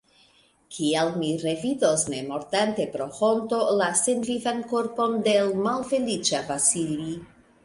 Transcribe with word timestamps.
Kiel 0.75 1.09
mi 1.23 1.27
revidos, 1.43 2.05
ne 2.13 2.21
mortante 2.29 2.87
pro 2.95 3.07
honto, 3.19 3.61
la 3.83 3.91
senvivan 4.01 4.65
korpon 4.73 5.15
de 5.29 5.37
l' 5.45 5.63
malfeliĉa 5.69 6.43
Vasili? 6.51 7.17